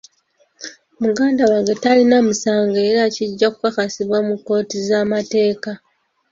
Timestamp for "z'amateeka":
4.87-5.71